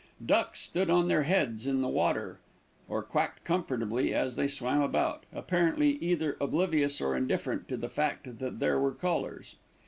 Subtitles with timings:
[0.25, 2.39] Ducks stood on their heads in the water,
[2.89, 8.39] or quacked comfortably as they swam about, apparently either oblivious or indifferent to the fact
[8.39, 9.57] that there were callers.